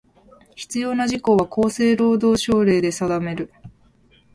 [0.55, 3.53] 必要な事項は、厚生労働省令で定める。